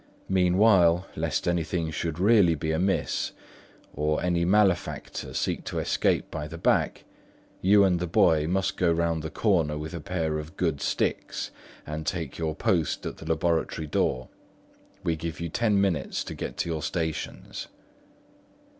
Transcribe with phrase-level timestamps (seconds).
[0.29, 3.33] Meanwhile, lest anything should really be amiss,
[3.93, 7.03] or any malefactor seek to escape by the back,
[7.61, 11.51] you and the boy must go round the corner with a pair of good sticks
[11.85, 14.29] and take your post at the laboratory door.
[15.03, 17.67] We give you ten minutes to get to your stations."